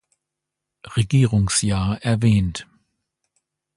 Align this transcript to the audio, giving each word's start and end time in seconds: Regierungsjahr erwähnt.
Regierungsjahr 0.95 2.01
erwähnt. 2.01 2.65